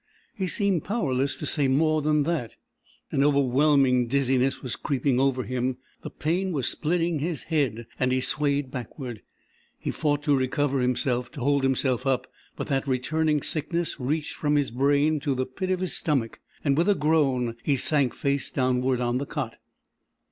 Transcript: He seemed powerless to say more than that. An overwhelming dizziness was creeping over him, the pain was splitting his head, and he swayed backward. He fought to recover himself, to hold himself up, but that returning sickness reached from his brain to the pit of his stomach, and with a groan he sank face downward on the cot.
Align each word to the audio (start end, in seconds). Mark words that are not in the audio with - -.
He 0.33 0.47
seemed 0.47 0.83
powerless 0.83 1.35
to 1.37 1.45
say 1.45 1.67
more 1.67 2.01
than 2.01 2.23
that. 2.23 2.55
An 3.11 3.23
overwhelming 3.23 4.07
dizziness 4.07 4.63
was 4.63 4.75
creeping 4.75 5.19
over 5.19 5.43
him, 5.43 5.77
the 6.01 6.09
pain 6.09 6.51
was 6.51 6.67
splitting 6.67 7.19
his 7.19 7.43
head, 7.43 7.85
and 7.99 8.11
he 8.11 8.19
swayed 8.19 8.71
backward. 8.71 9.21
He 9.77 9.91
fought 9.91 10.23
to 10.23 10.35
recover 10.35 10.79
himself, 10.79 11.29
to 11.33 11.41
hold 11.41 11.61
himself 11.61 12.07
up, 12.07 12.25
but 12.55 12.65
that 12.65 12.87
returning 12.87 13.43
sickness 13.43 13.99
reached 13.99 14.33
from 14.33 14.55
his 14.55 14.71
brain 14.71 15.19
to 15.19 15.35
the 15.35 15.45
pit 15.45 15.69
of 15.69 15.81
his 15.81 15.95
stomach, 15.95 16.39
and 16.63 16.75
with 16.79 16.89
a 16.89 16.95
groan 16.95 17.55
he 17.61 17.75
sank 17.75 18.15
face 18.15 18.49
downward 18.49 19.01
on 19.01 19.19
the 19.19 19.27
cot. 19.27 19.57